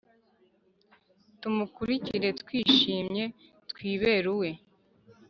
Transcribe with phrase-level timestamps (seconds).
[1.39, 3.23] Tumukurikire twishimye,
[3.71, 4.49] twibere uwe